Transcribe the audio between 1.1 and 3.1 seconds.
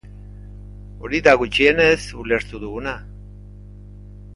da, gutxienez, ulertu duguna.